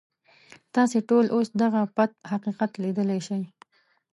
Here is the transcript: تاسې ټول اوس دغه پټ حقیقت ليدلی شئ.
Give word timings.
تاسې 0.75 0.97
ټول 1.09 1.25
اوس 1.35 1.47
دغه 1.61 1.81
پټ 1.95 2.11
حقیقت 2.31 2.71
ليدلی 2.83 3.19
شئ. 3.27 3.43